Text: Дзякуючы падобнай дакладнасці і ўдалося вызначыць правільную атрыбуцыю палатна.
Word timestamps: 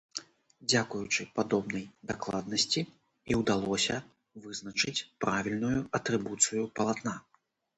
Дзякуючы 0.71 1.21
падобнай 1.39 1.83
дакладнасці 2.13 2.81
і 3.33 3.37
ўдалося 3.41 3.95
вызначыць 4.47 4.97
правільную 5.27 5.75
атрыбуцыю 6.01 6.67
палатна. 6.81 7.15